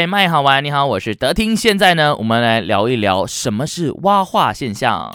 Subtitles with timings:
[0.00, 1.54] 哎，麦好玩，你好，我是德听。
[1.54, 5.14] 现在呢，我们来聊一聊什么是蛙化现象。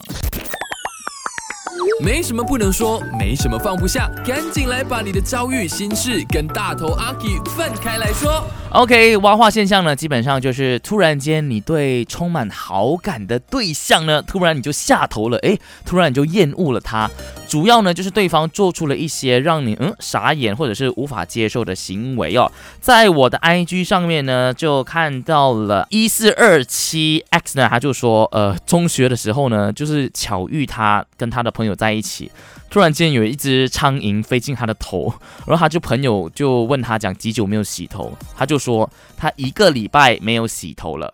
[2.04, 8.46] 没什么不能说，没什么放不下，赶紧来把你的遭遇、心事跟大头阿 K 分开来说。
[8.76, 17.10] OK，蛙化现象呢，基本上就是突然间你对充满好感的对象呢，突然你就下头了，哎，突然你就厌恶了他。
[17.48, 22.52] 主要呢就是对方做出了一些让你嗯傻眼或者是无法接受的行为哦。
[22.82, 32.30] 在我的 IG 上面呢，就看到了一四二七 X 呢，他就说，呃，中学的时候呢，就是巧遇他跟他的朋友在一起。
[32.68, 35.14] 突然间有一只苍蝇飞进他的头，
[35.46, 41.14] 然后他就朋友就问他讲几久没有洗头，他就说他一个礼拜没有洗头了。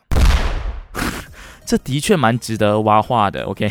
[1.65, 3.43] 这的确蛮值得挖话的。
[3.43, 3.69] OK，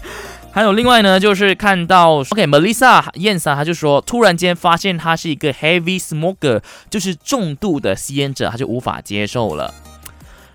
[0.52, 9.74] 还有另外呢，就是看到 OK，Melissa 燕莎他就说，突然间发现他是一个 heavy smoker，就是重度的吸烟者，他就无法接受了。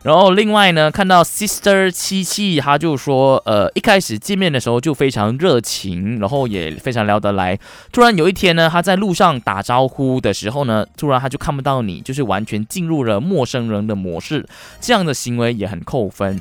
[0.07, 7.59] 然后另外呢，看到 Sister 七七，他就说，呃，一开始见面的时候就非常热情，然后也非常聊得来。
[7.91, 14.47] 突然有一天呢，他在路上打招呼的时候呢，突然他就看不到你，就是完全进入了陌生人的模式，
[14.79, 16.39] 这样的行为也很扣分。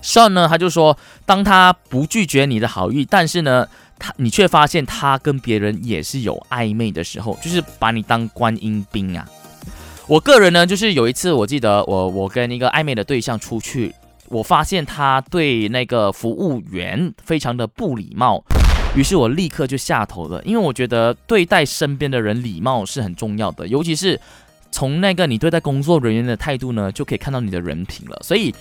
[0.00, 3.66] Sean 呢，他就说，当他不拒绝你的好意，但是呢，
[3.98, 9.26] 他你却发现他跟别人也是有暧昧的时候，就是把你当观音兵啊。
[10.08, 13.92] 我个人呢，就是有一次，我记得我我跟一个暧昧的对象出去，
[14.28, 18.40] 我发现他对那个服务员非常的不礼貌，
[18.94, 24.20] 于是我立刻就下头了，因为我觉得对待身边的人礼貌是很重要的，尤其是
[24.76, 28.54] 从那个你对待工作人员的态度呢，就可以看到你的人品了，所以。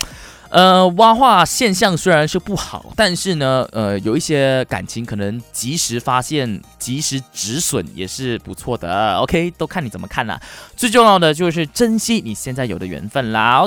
[0.52, 9.18] 呃，挖化现象虽然是不好，但是呢，呃，有一些感情可能及时发现、及时止损也是不错的。
[9.18, 10.40] OK，都看你怎么看了。
[10.78, 13.60] 最重要的就是珍惜你现在有的缘分啦。